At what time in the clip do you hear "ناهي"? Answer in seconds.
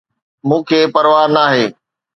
1.35-1.65